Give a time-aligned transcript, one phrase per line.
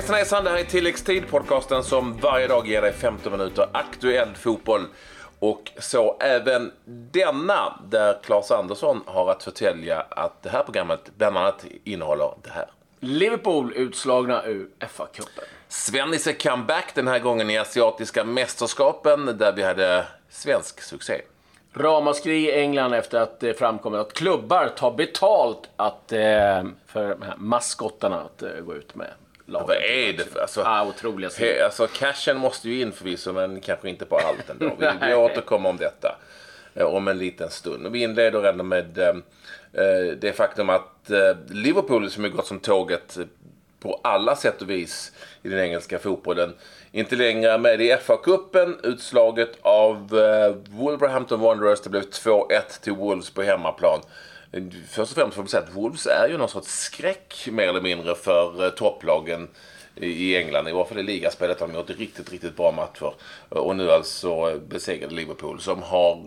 [0.00, 4.34] Hejsan hejsan, det här är Tilläggstid, podcasten som varje dag ger dig 15 minuter aktuell
[4.34, 4.86] fotboll.
[5.38, 11.38] Och så även denna, där Claes Andersson har att förtälja att det här programmet bland
[11.38, 12.70] annat innehåller det här.
[13.00, 15.44] Liverpool utslagna ur FA-cupen.
[15.68, 21.20] Svennis är comeback den här gången i Asiatiska mästerskapen där vi hade svensk succé.
[21.74, 27.22] Ramaskri i England efter att det framkommit att klubbar tar betalt att, eh, för de
[27.22, 29.08] här maskottarna att eh, gå ut med
[29.50, 29.68] laget.
[29.68, 30.40] Vad är det för...
[30.40, 34.50] Alltså, Ah, otroliga he, alltså cashen måste ju in förvisso, men kanske inte på allt
[34.50, 34.76] ändå.
[34.78, 36.16] Vi, vi återkommer om detta
[36.74, 37.86] eh, om en liten stund.
[37.86, 39.08] Och vi inleder ändå med eh,
[39.72, 43.18] eh, det faktum att eh, Liverpool, som har gått som tåget
[43.80, 46.54] på alla sätt och vis i den engelska fotbollen,
[46.92, 48.76] inte längre med i FA-cupen.
[48.82, 54.00] Utslaget av eh, Wolverhampton Wanderers, det blev 2-1 till Wolves på hemmaplan.
[54.52, 57.68] Eh, först och främst får vi säga att Wolves är ju någon sorts skräck mer
[57.68, 59.48] eller mindre för eh, topplagen
[59.94, 60.68] i England.
[60.68, 63.14] I varje fall i ligaspelet har de gjort riktigt, riktigt bra matcher.
[63.50, 66.20] Eh, och nu alltså besegrade Liverpool som har...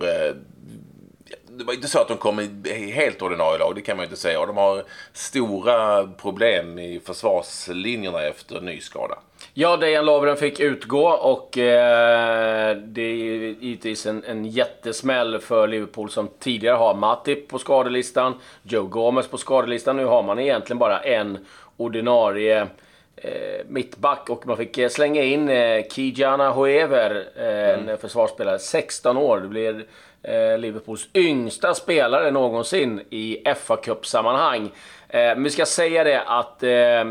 [1.50, 4.08] Det var inte så att de kom i helt ordinarie lag, det kan man ju
[4.08, 4.40] inte säga.
[4.40, 9.16] Och de har stora problem i försvarslinjerna efter ny skada.
[9.54, 13.16] Ja, Dejan Lovren fick utgå och eh, det är
[13.62, 19.38] givetvis en, en jättesmäll för Liverpool som tidigare har Matip på skadelistan, Joe Gomez på
[19.38, 19.98] skadelistan.
[19.98, 21.46] Nu har man egentligen bara en
[21.78, 22.68] ordinarie
[23.16, 29.18] eh, mittback och man fick eh, slänga in eh, Kijana Hoever, eh, en försvarsspelare, 16
[29.18, 29.40] år.
[29.40, 29.86] Det blir
[30.24, 34.64] eh, Liverpools yngsta spelare någonsin i FA-cupsammanhang.
[35.10, 37.04] Eh, men vi ska säga det att eh,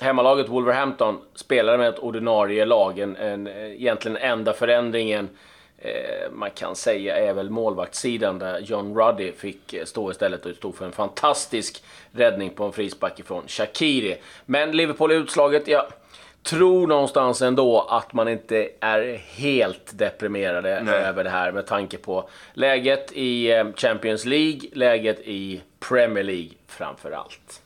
[0.00, 2.98] Hemmalaget Wolverhampton spelade med ett ordinarie lag.
[2.98, 5.28] En, en, egentligen enda förändringen
[6.32, 10.76] man kan säga är väl målvaktssidan där John Ruddy fick eh, stå istället och stod
[10.76, 14.16] för en fantastisk räddning på en frispark ifrån Shakiri.
[14.46, 15.68] Men Liverpool är utslaget.
[15.68, 15.84] Jag
[16.42, 20.94] tror någonstans ändå att man inte är helt deprimerade Nej.
[20.94, 26.50] över det här med tanke på läget i eh, Champions League, läget i Premier League
[26.66, 27.62] framför allt.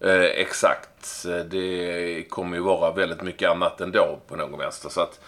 [0.00, 1.24] Eh, exakt.
[1.50, 4.88] Det kommer ju vara väldigt mycket annat ändå på någon vänster.
[4.88, 5.20] Så att,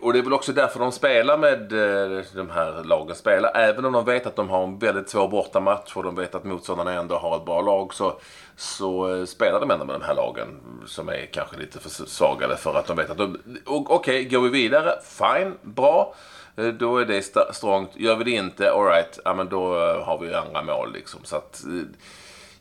[0.00, 3.56] och det är väl också därför de spelar med eh, de här lagen spelar.
[3.56, 6.44] Även om de vet att de har en väldigt svår bortamatch och de vet att
[6.44, 8.20] motståndarna ändå har ett bra lag så,
[8.56, 10.48] så eh, spelar de ändå med de här lagen
[10.86, 13.38] som är kanske lite för svagare för att de vet att de...
[13.66, 16.14] Okej, Okej, går vi vidare, fine, bra.
[16.56, 17.90] Eh, då är det sta- strångt.
[17.96, 21.20] Gör vi det inte, alright, ja men då har vi andra mål liksom.
[21.24, 21.62] Så att,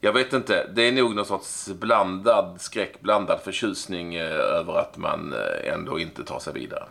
[0.01, 0.67] jag vet inte.
[0.75, 6.39] Det är nog någon sorts blandad skräck, blandad förtjusning över att man ändå inte tar
[6.39, 6.83] sig vidare.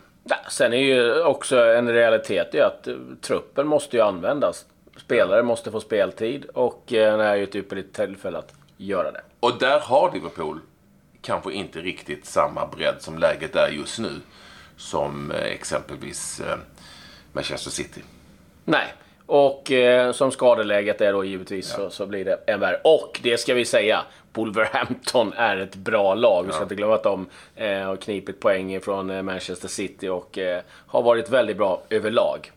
[0.49, 4.67] Sen är ju också en realitet är att eh, truppen måste ju användas.
[4.97, 9.13] Spelare måste få speltid och eh, det här är ju ett ypperligt tillfälle att göra
[9.13, 9.21] det.
[9.41, 10.61] Och där har Liverpool
[11.23, 14.13] kanske inte riktigt samma bredd som läget är just nu.
[14.77, 16.43] Som eh, exempelvis
[17.33, 18.03] Manchester City.
[18.65, 18.95] Nej,
[19.29, 22.81] och eh, som skadeläget är då givetvis så, så blir det än värre.
[22.85, 24.03] Och det ska vi säga,
[24.33, 26.45] Wolverhampton är ett bra lag.
[26.47, 30.39] Vi ska inte glömma att de eh, har knipit poäng från eh, Manchester City och
[30.39, 32.53] eh, har varit väldigt bra överlag.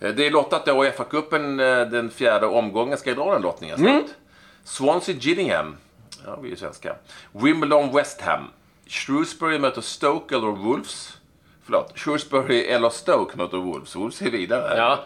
[0.00, 2.98] Eh, Det är lottat då i FA-cupen eh, den fjärde omgången.
[2.98, 4.14] Ska jag dra den lottningen snabbt?
[4.64, 5.76] Swansea Gillingham.
[6.26, 6.94] Ja, vi är ju svenska.
[7.32, 8.50] Wimbledon West Ham.
[8.86, 11.16] Shrewsbury möter Stoke eller Wolves.
[11.64, 13.96] Förlåt, Shrewsbury eller Stoke möter Wolves.
[13.96, 14.76] Wolves är vidare.
[14.76, 14.98] Ja,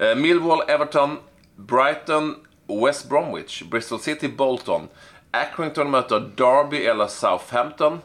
[0.00, 1.18] Millwall, Everton,
[1.56, 4.88] Brighton, West Bromwich, Bristol City, Bolton.
[5.32, 8.00] Accrington möter Derby eller Southampton.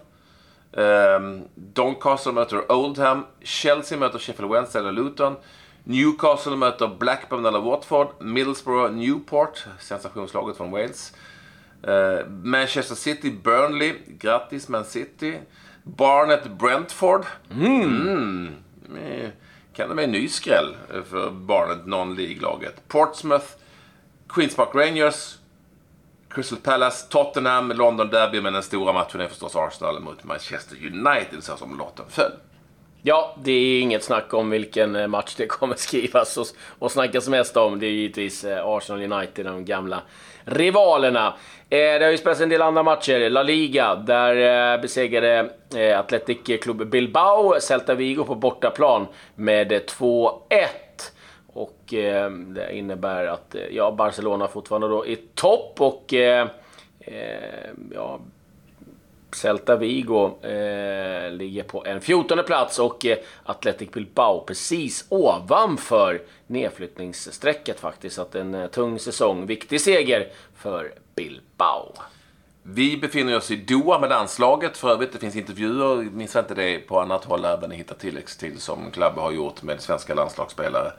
[0.72, 3.26] Um, Doncaster möter Oldham.
[3.44, 5.36] Chelsea möter Sheffield Wednesday eller Luton.
[5.84, 8.08] Newcastle möter Blackburn eller Watford.
[8.20, 11.14] Middlesbrough, Newport, sensationslaget från Wales.
[11.84, 13.94] Eh, Manchester City, Burnley.
[14.20, 15.40] Grattis Man City.
[15.84, 17.26] Barnet, Brentford.
[17.52, 18.56] Mm.
[18.98, 19.30] Eh,
[19.76, 22.88] kan det bli en ny skräll eh, för Barnet Non-League-laget.
[22.88, 23.46] Portsmouth,
[24.30, 25.38] Queens Park Rangers.
[26.30, 31.44] Crystal Palace, Tottenham, London Derby, men den stora matchen är förstås Arsenal mot Manchester United
[31.44, 32.32] så som lotten föll.
[33.08, 36.46] Ja, det är inget snack om vilken eh, match det kommer skrivas och,
[36.80, 37.80] och snackas mest om.
[37.80, 40.02] Det är givetvis eh, Arsenal United, de gamla
[40.44, 41.28] rivalerna.
[41.70, 43.30] Eh, det har ju spelats en del andra matcher.
[43.30, 49.80] La Liga, där eh, besegrade eh, Athletic Club Bilbao Celta Vigo på bortaplan med eh,
[49.80, 50.40] 2-1.
[51.48, 56.48] Och eh, det innebär att eh, ja, Barcelona fortfarande då i topp och eh,
[57.00, 58.20] eh, ja,
[59.36, 67.80] Celta Vigo eh, ligger på en 14 plats och eh, Athletic Bilbao precis ovanför nedflyttningsstrecket
[67.80, 68.16] faktiskt.
[68.16, 69.46] Så att en eh, tung säsong.
[69.46, 71.94] Viktig seger för Bilbao.
[72.64, 74.78] vi befinner oss i Doha med landslaget.
[74.78, 78.62] För övrigt, det finns intervjuer, minns inte det, på annat håll även i Hitta tilläggstid
[78.62, 80.92] som Club har gjort med svenska landslagsspelare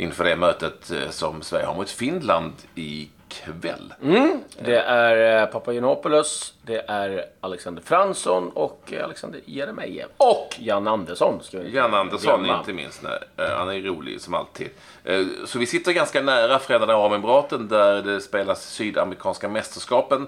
[0.00, 3.94] inför det mötet eh, som Sverige har mot Finland i kväll.
[4.02, 10.08] Mm, det är eh, Papagenopoulos, det är Alexander Fransson och Alexander Jeremejeff.
[10.16, 11.42] Och Jan Andersson.
[11.42, 12.58] Ska vi Jan Andersson glömma.
[12.58, 13.02] inte minst.
[13.02, 13.18] Nej.
[13.36, 14.68] Eh, Han är rolig som alltid.
[15.04, 20.26] Eh, Så vi sitter ganska nära Förenade Arabemiraten där det spelas Sydamerikanska mästerskapen.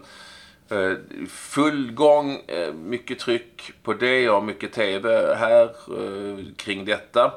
[0.71, 0.93] Eh,
[1.29, 7.33] Full gång, eh, mycket tryck på det och mycket TV här eh, kring detta.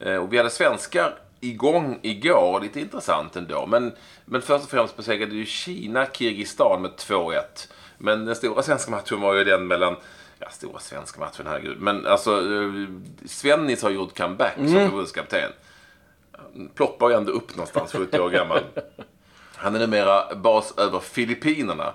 [0.00, 3.66] Eh, Och vi hade svenskar igång igår, lite intressant ändå.
[3.66, 3.92] Men,
[4.24, 7.40] men först och främst besegrade ju Kina Kirgizistan med 2-1.
[7.98, 9.96] Men den stora svenska matchen var ju den mellan
[10.38, 11.80] Ja, stora svenska matchen, herregud.
[11.80, 12.88] Men alltså, eh,
[13.26, 15.50] Svennis har gjort comeback som förbundskapten.
[16.74, 18.60] Ploppar ju ändå upp någonstans, 70 år gammal.
[19.56, 21.94] Han är numera bas över Filippinerna.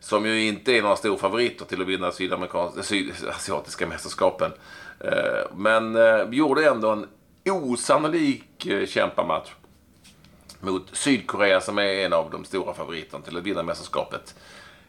[0.00, 4.52] Som ju inte är några stora favoriter till att vinna sydamerikanska, sydasiatiska mästerskapen.
[5.00, 7.06] Eh, Men eh, gjorde ändå en
[7.50, 9.50] osannolik eh, kämpamatch
[10.60, 14.34] mot Sydkorea som är en av de stora favoriterna till att vinna mästerskapet.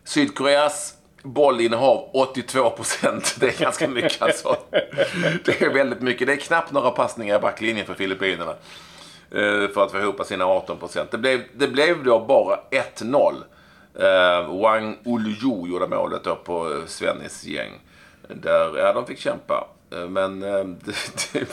[0.04, 0.94] Sydkoreas
[1.24, 3.36] bollinnehav 82 procent.
[3.40, 4.58] Det är ganska mycket alltså.
[5.46, 6.28] Det är väldigt mycket.
[6.28, 8.54] Det är knappt några passningar i backlinjen för Filippinerna.
[9.32, 11.12] Eh, för att få ihop sina 18 procent.
[11.12, 13.34] Det blev, det blev då bara 1-0.
[14.00, 17.72] Uh, eh, Wang Ulju gjorde målet då på Svennis gäng.
[18.28, 19.68] Där, ja, de fick kämpa.
[19.92, 20.96] Eh, Men eh, det,
[21.34, 21.48] det,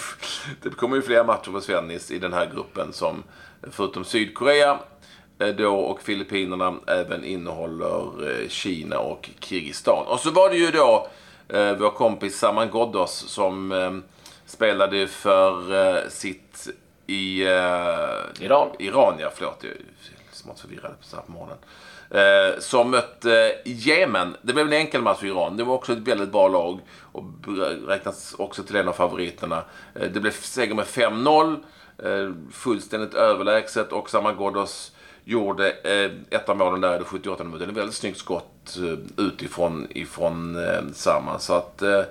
[0.62, 3.22] det kommer ju fler matcher för Svennis i den här gruppen som
[3.70, 4.78] förutom Sydkorea
[5.38, 10.06] eh, då och Filippinerna även innehåller eh, Kina och Kirgizistan.
[10.06, 11.08] Och så var det ju då
[11.78, 14.02] vår kompis Saman Ghoddos som
[14.46, 16.69] spelade för sitt
[17.06, 17.42] i
[18.40, 18.69] Iran.
[18.78, 19.58] Iran, ja förlåt.
[19.60, 19.78] Jag är
[20.32, 21.58] smått förvirrad så här på morgonen.
[22.14, 24.37] Eh, som mötte eh, Jemen.
[24.43, 25.56] Det blev en enkel match för Iran.
[25.56, 26.81] Det var också ett väldigt bra lag
[27.12, 27.25] och
[27.87, 29.64] räknas också till en av favoriterna.
[29.94, 31.56] Eh, det blev seger med 5-0.
[31.99, 34.93] Eh, fullständigt överlägset och Saman Ghoddos
[35.25, 37.70] gjorde eh, ett av målen där i det 78 minuten.
[37.70, 41.38] Ett väldigt snyggt skott eh, utifrån ifrån eh, Samma.
[41.38, 42.02] Så att eh,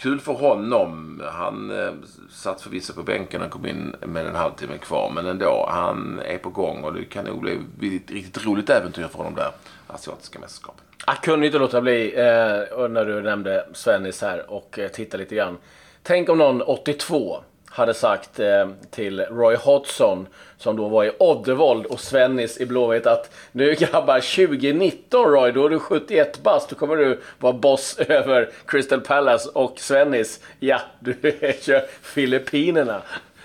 [0.00, 1.22] Kul för honom.
[1.32, 1.92] Han eh,
[2.30, 5.10] satt förvisso på bänken och kom in med en halvtimme kvar.
[5.14, 7.42] Men ändå, han är på gång och det kan nog
[7.78, 9.50] bli ett riktigt roligt äventyr för honom där.
[9.86, 10.84] Asiatiska mästerskapen.
[11.06, 15.34] Jag kunde inte låta bli, eh, när du nämnde Svennis här och eh, titta lite
[15.34, 15.58] grann.
[16.02, 20.26] Tänk om någon 82 hade sagt eh, till Roy Hodgson,
[20.58, 25.66] som då var i Oddevold och Svennis i Blåvitt att nu grabbar 2019 Roy, då
[25.66, 30.80] är du 71 bast, då kommer du vara boss över Crystal Palace och Svennis, ja,
[31.00, 31.14] du
[31.60, 33.02] kör Filippinerna.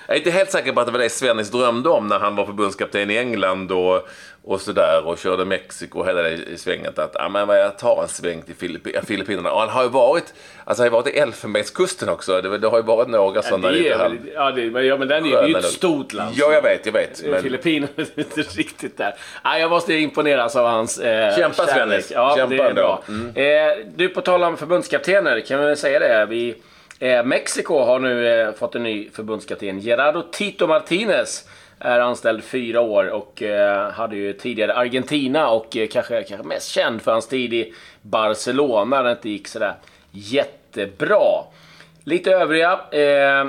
[0.07, 2.36] Jag är inte helt säker på att det var det Svennis drömde om när han
[2.36, 4.07] var förbundskapten i England och,
[4.47, 7.00] och sådär och körde Mexiko och hela det i svänget.
[7.00, 9.51] Att ah, men jag tar en sväng till äh, Filippinerna.
[9.51, 10.33] Och han har ju varit,
[10.65, 12.42] alltså han har ju varit i Elfenbenskusten också.
[12.42, 14.97] Det, det har ju varit några sådana det lite är, väl- ja, det, men, ja,
[14.97, 16.36] men den är, det ju ett stort land.
[16.38, 17.25] Ja, jag vet, jag vet.
[17.25, 19.15] Men Filippinerna är inte riktigt där.
[19.44, 21.68] Nej, jag måste imponeras av hans eh, Kämpa.
[21.68, 22.12] Svennis.
[22.12, 23.03] Ja, Kämpa det är ändå.
[23.07, 23.36] Mm.
[23.36, 26.25] Eh, du, på tal om förbundskaptener, kan vi väl säga det.
[26.30, 26.56] Vi,
[27.00, 29.80] eh, Mexiko har nu eh, fått en ny förbundskapten.
[29.80, 31.45] Gerardo Tito Martinez
[31.86, 36.70] är anställd fyra år och eh, hade ju tidigare Argentina och eh, kanske, kanske mest
[36.70, 39.75] känd för hans tid i Barcelona när det inte gick sådär
[40.12, 41.44] jättebra.
[42.04, 42.80] Lite övriga.
[42.92, 43.46] Eh,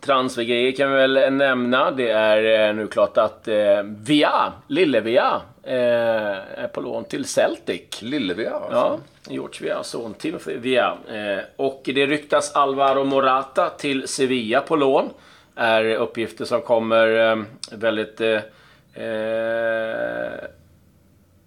[0.00, 1.90] Transfergrejer kan vi väl nämna.
[1.90, 7.24] Det är eh, nu klart att eh, Via, lille Via, eh, är på lån till
[7.24, 8.02] Celtic.
[8.02, 8.74] Lille-Via alltså.
[8.74, 10.96] Ja, George Via, son Timothy Via.
[11.08, 15.10] Eh, och det ryktas Alvaro Morata till Sevilla på lån.
[15.54, 17.42] Är uppgifter som kommer eh,
[17.72, 18.40] väldigt eh,
[19.04, 20.32] eh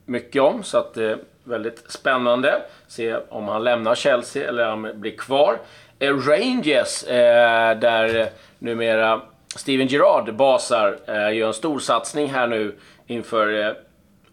[0.05, 0.63] mycket om.
[0.63, 2.61] Så att det är väldigt spännande.
[2.87, 5.57] Se om han lämnar Chelsea eller om han blir kvar.
[5.99, 8.29] Eh, Rangers, eh, där
[8.59, 9.21] numera
[9.55, 12.75] Steven Gerrard basar, eh, gör en stor satsning här nu
[13.07, 13.73] inför eh,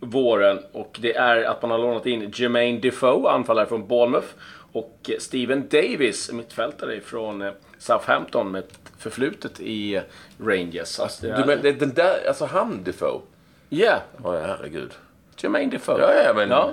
[0.01, 0.59] våren.
[0.73, 4.29] Och det är att man har lånat in Jermaine Defoe, anfallare från Bournemouth.
[4.73, 8.65] Och Steven Davis, mittfältare från eh, Southampton med
[9.01, 10.01] förflutet i
[10.41, 10.89] Rangers.
[10.89, 13.21] Så att det är- Du men det- den där, alltså han Defoe?
[13.69, 14.91] Ja, Åh herregud.
[15.37, 16.01] Jermaine Defoe.
[16.01, 16.71] Ja, ja, men Ja.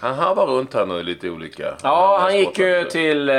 [0.00, 1.74] han harvar runt här nu lite olika...
[1.82, 3.34] Ja, han gick ju till eh,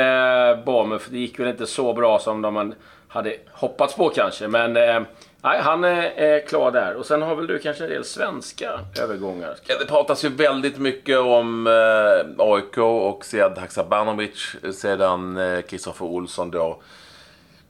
[0.64, 1.04] Bournemouth.
[1.10, 2.74] Det gick väl inte så bra som de
[3.08, 4.48] hade hoppats på kanske.
[4.48, 5.00] Men eh,
[5.42, 6.94] nej, han är eh, klar där.
[6.94, 9.54] Och sen har väl du kanske en del svenska övergångar?
[9.64, 16.04] Ja, det pratas ju väldigt mycket om eh, AIK och Sead Haksabanovic sedan eh, Kristoffer
[16.04, 16.82] Olsson då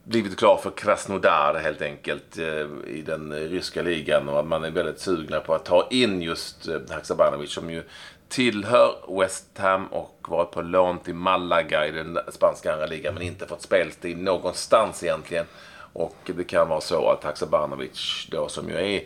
[0.04, 4.70] blivit klar för Krasnodar helt enkelt eh, i den ryska ligan och att man är
[4.70, 7.82] väldigt sugna på att ta in just eh, Haksabanovic som ju
[8.28, 13.22] tillhör West Ham och varit på lån till Malaga i den spanska andra ligan men
[13.22, 15.46] inte fått speltid någonstans egentligen.
[15.92, 19.02] Och det kan vara så att Haksabanovic då som ju är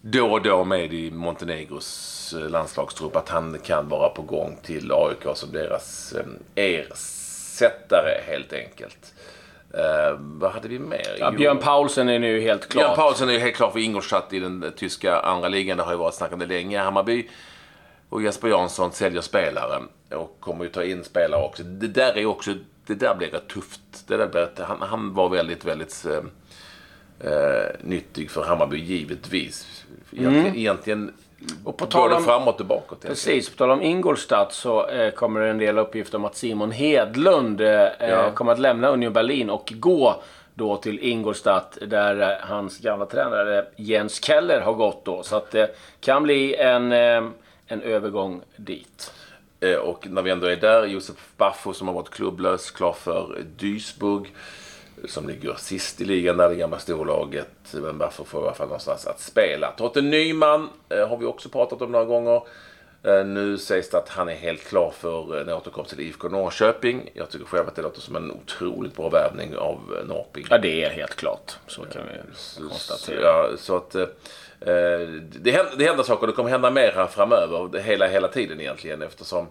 [0.00, 4.92] då och då med i Montenegros eh, landslagstrupp att han kan vara på gång till
[4.92, 6.14] AIK som deras
[6.54, 9.14] ersättare helt enkelt.
[9.74, 11.16] Uh, vad hade vi mer?
[11.18, 12.82] Ja, Björn Paulsen är nu helt klar.
[12.82, 15.76] Björn Paulsen är helt klar för Ingolstadt i den tyska andra ligan.
[15.76, 16.78] Det har ju varit snack om det länge.
[16.78, 17.28] Hammarby
[18.08, 21.62] och Jesper Jansson säljer spelare och kommer ju ta in spelare också.
[21.62, 22.54] Det där är också,
[22.86, 23.80] det där blir rätt tufft.
[24.06, 26.06] Det där blir, han, han var väldigt, väldigt
[27.24, 27.30] uh,
[27.80, 29.84] nyttig för Hammarby givetvis.
[30.12, 30.58] Egentligen, mm.
[30.58, 31.12] egentligen
[31.64, 33.02] och på tal om, framåt och bakåt.
[33.02, 33.50] Precis.
[33.50, 37.60] På tal om Ingolstadt så eh, kommer det en del uppgifter om att Simon Hedlund
[37.60, 38.30] eh, ja.
[38.30, 40.22] kommer att lämna Union Berlin och gå
[40.54, 45.22] då till Ingolstadt där eh, hans gamla tränare Jens Keller har gått då.
[45.22, 47.24] Så att det kan bli en, eh,
[47.66, 49.12] en övergång dit.
[49.60, 53.42] Eh, och när vi ändå är där, Josef Baffo som har varit klubblös, klar för
[53.56, 54.32] Duisburg
[55.08, 57.48] som ligger sist i ligan där, det gamla storlaget.
[57.72, 59.70] Men varför får i alla fall någonstans att spela.
[59.70, 62.42] Totte Nyman eh, har vi också pratat om några gånger.
[63.02, 67.10] Eh, nu sägs det att han är helt klar för en återkomst till IFK Norrköping.
[67.14, 70.46] Jag tycker själv att det låter som en otroligt bra värvning av eh, Norrping.
[70.50, 71.52] Ja, det är helt klart.
[71.66, 73.20] Så kan vi konstatera.
[73.20, 74.06] Ja, så att, eh,
[74.60, 76.26] det, händer, det händer saker.
[76.26, 77.78] Det kommer hända mer här framöver.
[77.78, 79.46] Hela, hela tiden egentligen eftersom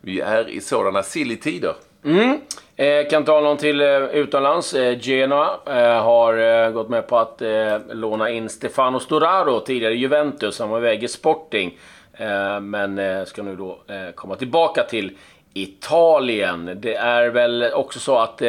[0.00, 1.74] vi är i sådana silly-tider.
[2.04, 2.40] Mm.
[2.76, 4.74] Eh, kan ta någon till eh, utomlands.
[4.74, 9.94] Eh, Genoa eh, har eh, gått med på att eh, låna in Stefano Storaro, tidigare
[9.94, 10.58] Juventus.
[10.58, 11.78] Han var iväg i Sporting.
[12.12, 13.78] Eh, men ska nu då
[14.14, 15.18] komma tillbaka till
[15.54, 16.70] Italien.
[16.76, 18.42] Det är väl också så att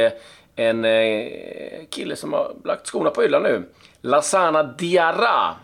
[0.55, 0.85] en
[1.89, 3.63] kille som har lagt skorna på hyllan nu.
[4.01, 5.55] Lasana Diarra,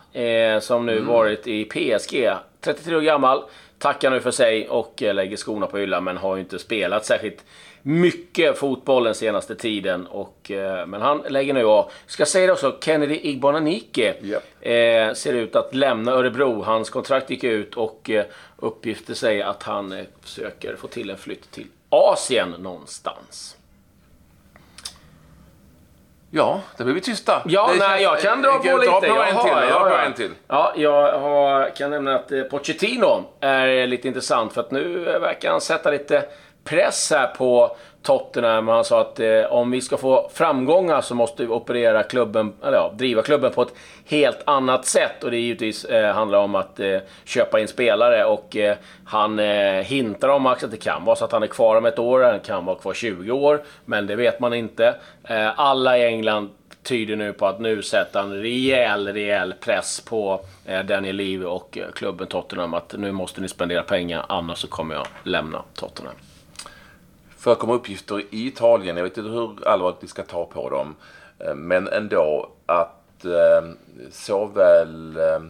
[0.62, 1.08] som nu mm.
[1.08, 2.30] varit i PSG.
[2.62, 3.44] 33 år gammal.
[3.80, 7.44] Tackar nu för sig och lägger skorna på hyllan men har ju inte spelat särskilt
[7.82, 10.08] mycket fotboll den senaste tiden.
[10.08, 11.92] Och, eh, men han lägger nu av.
[12.06, 14.44] Ska säga det också, Kennedy Igbonanike yep.
[14.62, 16.64] eh, ser ut att lämna Örebro.
[16.64, 18.26] Hans kontrakt gick ut och eh,
[18.58, 23.56] uppgifter säger att han eh, försöker få till en flytt till Asien någonstans.
[26.32, 27.42] Ja, det blir vi tysta.
[27.46, 28.92] Ja, det nej, jag kan dra på lite.
[28.92, 29.52] Dra på en till.
[29.70, 30.02] Ja, ja.
[30.02, 30.32] en till.
[30.48, 35.62] Ja, jag har, kan nämna att Pochettino är lite intressant för att nu verkar han
[35.62, 36.26] sätta lite
[36.70, 38.68] press här på Tottenham.
[38.68, 42.78] Han sa att eh, om vi ska få framgångar så måste vi operera klubben, eller
[42.78, 43.74] ja, driva klubben på ett
[44.06, 45.24] helt annat sätt.
[45.24, 48.26] Och det givetvis eh, handlar om att eh, köpa in spelare.
[48.26, 51.76] Och eh, han eh, hintar om att det kan vara så att han är kvar
[51.76, 53.62] om ett år, han kan vara kvar 20 år.
[53.86, 54.96] Men det vet man inte.
[55.24, 56.50] Eh, alla i England
[56.84, 61.78] tyder nu på att nu sätter han rejäl, rejäl press på eh, Daniel Levy och
[61.78, 62.74] eh, klubben Tottenham.
[62.74, 66.16] Att nu måste ni spendera pengar, annars så kommer jag lämna Tottenham
[67.40, 70.96] förekommer uppgifter i Italien, jag vet inte hur allvarligt vi ska ta på dem,
[71.40, 73.70] eh, men ändå att eh,
[74.12, 75.42] såväl eh,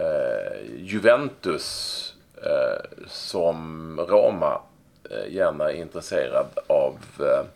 [0.00, 4.60] eh, Juventus eh, som Roma
[5.10, 7.46] eh, gärna är intresserad av eh,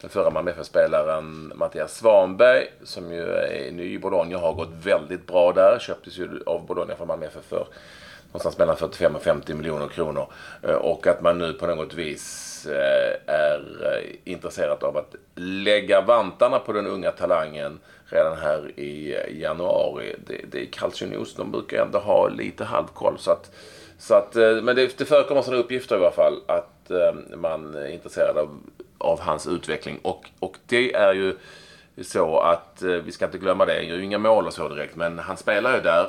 [0.00, 4.38] den förra Malmö FF-spelaren Mattias Svanberg som ju är ny i Bologna.
[4.38, 5.78] Har gått väldigt bra där.
[5.78, 7.66] Köptes ju av Bologna från Malmö FF för
[8.32, 10.26] någonstans mellan 45 och 50 miljoner kronor.
[10.62, 16.00] Eh, och att man nu på något vis eh, är eh, intresserad av att lägga
[16.00, 20.14] vantarna på den unga talangen redan här i januari.
[20.26, 23.18] Det, det är Calcionius, de brukar ändå ha lite halvkoll.
[23.18, 23.50] Så att,
[23.98, 26.90] så att, men det, det förekommer sådana uppgifter i alla fall att
[27.36, 28.60] man är intresserad av,
[28.98, 29.98] av hans utveckling.
[30.02, 31.36] Och, och det är ju
[32.02, 33.74] så att vi ska inte glömma det.
[33.74, 34.96] Han gör ju inga mål och så direkt.
[34.96, 36.08] Men han spelar ju där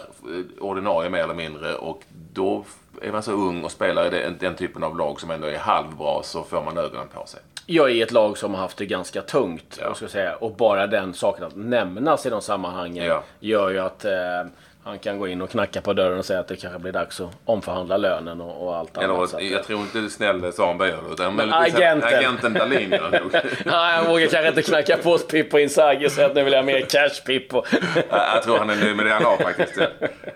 [0.60, 1.76] ordinarie mer eller mindre.
[1.76, 2.02] Och
[2.34, 2.66] då
[3.02, 5.58] är man så ung och spelar i den, den typen av lag som ändå är
[5.58, 7.40] halvbra så får man ögonen på sig.
[7.66, 9.80] Jag är i ett lag som har haft det ganska tungt.
[9.82, 9.94] Ja.
[9.94, 10.36] Ska säga.
[10.36, 13.24] Och bara den saken att nämnas i de sammanhangen ja.
[13.40, 14.12] gör ju att eh,
[14.84, 17.22] han kan gå in och knacka på dörren och säga att det kanske blir dags
[17.22, 19.36] att omförhandla lönen och, och allt annat.
[19.40, 21.14] Jag tror inte snäll Svanberg gör det.
[21.14, 22.18] Utan men agenten.
[22.18, 23.32] agenten Dahlin gör nog.
[23.66, 26.54] Nej, han vågar kanske inte knacka på hos Pippo Inzaghi och säga att nu vill
[26.54, 27.64] jag ha mer cash Pippo.
[28.10, 29.80] jag tror han är nöjd med det han har faktiskt.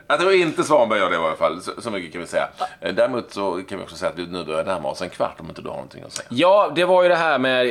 [0.08, 1.62] Jag tror inte Svanberg gör det i alla fall.
[1.62, 2.48] Så, så mycket kan vi säga.
[2.80, 5.50] Däremot så kan vi också säga att vi nu börjar närma oss en kvart om
[5.50, 6.28] inte du har någonting att säga.
[6.32, 7.62] Ja, det var ju det här med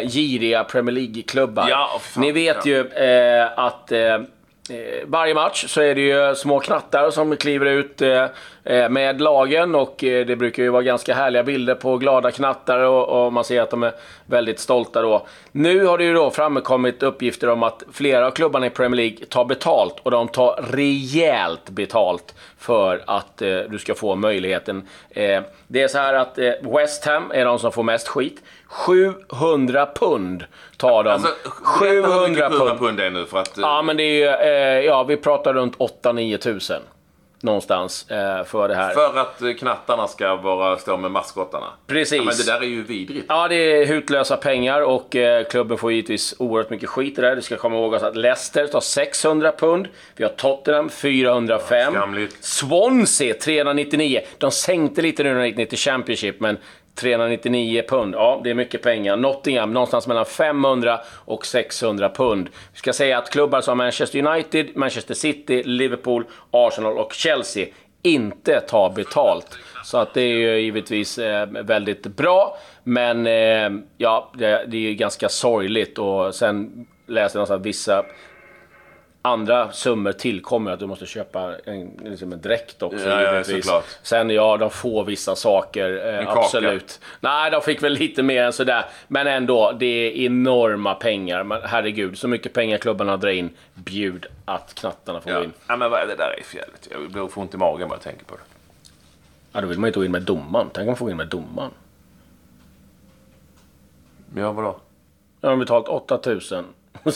[0.00, 1.66] eh, giriga Premier League-klubbar.
[1.70, 2.70] Ja, Ni vet ja.
[2.70, 4.18] ju eh, att eh,
[4.70, 8.24] Eh, varje match så är det ju små knattar som kliver ut eh,
[8.64, 13.32] eh, med lagen och det brukar ju vara ganska härliga bilder på glada knattar och,
[13.32, 13.92] man ser att de är
[14.26, 15.26] väldigt stolta då.
[15.52, 19.26] Nu har det ju då framkommit uppgifter om att flera av klubbarna i Premier League
[19.28, 23.36] tar betalt och de tar rejält betalt för att
[23.68, 24.88] du ska få möjligheten.
[25.66, 28.42] det är så här att West Ham är de som får mest skit.
[28.66, 30.44] 700 pund
[30.76, 31.10] tar de.
[31.10, 31.28] Alltså,
[31.62, 32.78] 700 pund.
[32.78, 33.52] pund är nu för att...
[33.56, 36.82] Ja, men det är ju, eh, ja, vi pratar runt 8-9 tusen.
[37.40, 38.94] Någonstans eh, för det här.
[38.94, 41.66] För att eh, knattarna ska vara, stå med maskottarna?
[41.86, 42.18] Precis.
[42.18, 43.26] Ja, men det där är ju vidrigt.
[43.28, 47.28] Ja, det är hutlösa pengar och eh, klubben får givetvis oerhört mycket skit i det
[47.28, 47.36] där.
[47.36, 49.88] Du ska komma ihåg att Leicester tar 600 pund.
[50.16, 51.94] Vi har Tottenham 405.
[51.94, 52.08] Ja,
[52.40, 54.20] Swansea 399.
[54.38, 56.58] De sänkte lite nu när de gick ner till Championship, men
[56.96, 59.16] 399 pund, ja det är mycket pengar.
[59.16, 62.48] Nottingham någonstans mellan 500 och 600 pund.
[62.72, 67.66] Vi ska säga att klubbar som Manchester United, Manchester City, Liverpool, Arsenal och Chelsea
[68.02, 69.58] inte tar betalt.
[69.84, 72.58] Så att det är ju givetvis eh, väldigt bra.
[72.82, 78.04] Men eh, ja, det, det är ju ganska sorgligt och sen läser jag att vissa
[79.26, 83.08] andra summor tillkommer att du måste köpa en, liksom en dräkt också.
[83.08, 86.18] Ja, ja, Sen ja, de får vissa saker.
[86.20, 87.00] Eh, absolut.
[87.20, 88.84] Nej, de fick väl lite mer än sådär.
[89.08, 91.44] Men ändå, det är enorma pengar.
[91.44, 93.50] Men herregud, så mycket pengar klubbarna drar in.
[93.74, 95.44] Bjud att knattarna får ja.
[95.44, 95.52] in.
[95.66, 96.88] Ja, men vad är det där är för jävligt?
[96.90, 98.42] Jag blir få ont i magen bara jag tänker på det.
[99.52, 100.70] Ja, då vill man ju inte gå in med domaren.
[100.72, 101.70] Tänk om man får gå in med domaren.
[104.34, 104.80] Ja, vadå?
[105.40, 106.64] Jag har betalt 8000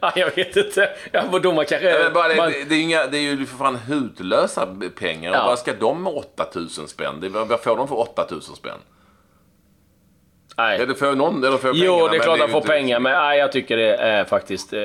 [0.00, 0.90] ja, jag vet inte.
[1.12, 1.90] Ja, vår domare kanske...
[1.90, 2.50] Ja, bara det, man...
[2.50, 5.32] det, det, är inga, det är ju för fan hutlösa pengar.
[5.32, 5.46] Ja.
[5.46, 7.32] Vad ska de med 8000 spänn?
[7.48, 8.78] Vad får de för 8000 spänn?
[10.56, 10.80] Nej.
[10.80, 13.00] Eller får någon eller får Jo, pengarna, det är klart att de får pengar.
[13.00, 14.80] Men nej, jag tycker det är faktiskt eh,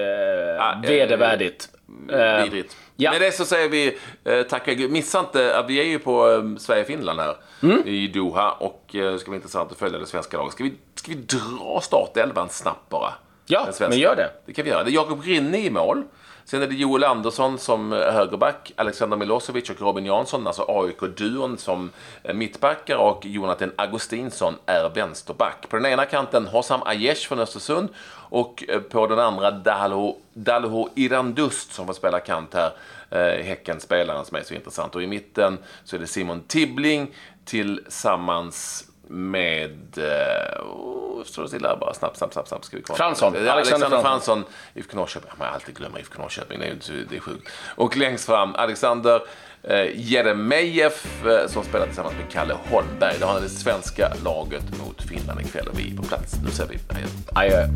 [0.59, 1.69] ah, vedervärdigt.
[2.09, 2.77] Eh, vidrigt.
[2.95, 3.11] Ja.
[3.11, 4.91] Med det så säger vi eh, tacka Gud.
[4.91, 7.87] Missa inte, vi är ju på eh, Sverige-Finland här mm.
[7.87, 10.53] i Doha och eh, det ska bli intressant att följa det svenska laget.
[10.53, 13.13] Ska vi, ska vi dra startelvan snabbt bara?
[13.45, 14.31] Ja, men gör det.
[14.45, 14.83] Det kan vi göra.
[14.83, 16.03] Det är Jakob Rinne i mål.
[16.49, 21.57] Sen är det Joel Andersson som eh, högerback, Alexander Milosevic och Robin Jansson, alltså AIK-duon
[21.57, 21.89] som
[22.23, 25.69] eh, mittbackar och Jonathan Augustinsson är vänsterback.
[25.69, 27.89] På den ena kanten Hossam Aiesh från Östersund
[28.29, 32.71] och eh, på den andra Dalho, Dalho Irandust som får spela kant här.
[33.09, 34.95] Häckenspelaren Häcken-spelaren som är så intressant.
[34.95, 39.97] Och i mitten så är det Simon Tibbling tillsammans med...
[39.97, 42.65] Uh, står det stilla bara snabbt, snabbt, snabbt, snabbt.
[42.65, 43.27] Ska vi komma Fransson.
[43.27, 44.43] Alexander, Alexander Fransson.
[44.73, 45.31] IFK Norrköping.
[45.39, 46.59] Man alltid glömmer IFK Norrköping.
[46.59, 47.49] Det är, det är sjukt.
[47.75, 49.21] Och längst fram Alexander
[49.63, 53.15] eh, Jeremejeff eh, som spelar tillsammans med Kalle Holmberg.
[53.19, 56.35] Det har det svenska laget mot Finland ikväll och vi är på plats.
[56.43, 57.07] Nu säger vi adjö.
[57.33, 57.67] adjö.